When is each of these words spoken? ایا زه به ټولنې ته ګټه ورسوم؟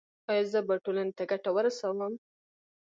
ایا 0.29 0.43
زه 0.51 0.59
به 0.67 0.73
ټولنې 0.83 1.13
ته 1.17 1.23
ګټه 1.31 1.49
ورسوم؟ 1.53 2.13